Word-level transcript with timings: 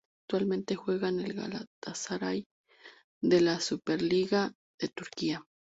Actualmente 0.23 0.75
juega 0.75 1.09
en 1.09 1.19
el 1.19 1.33
Galatasaray 1.35 2.45
de 3.21 3.39
la 3.41 3.59
Superliga 3.59 4.51
de 4.79 4.87
Turquía. 4.87 5.43